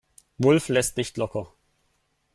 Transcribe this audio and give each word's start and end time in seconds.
Wulff 0.39 0.67
lässt 0.69 0.97
nicht 0.97 1.15
locker. 1.17 1.53